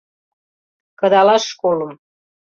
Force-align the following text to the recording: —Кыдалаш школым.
—Кыдалаш 0.99 1.43
школым. 1.51 1.91